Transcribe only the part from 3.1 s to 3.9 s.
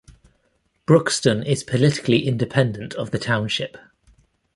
the township.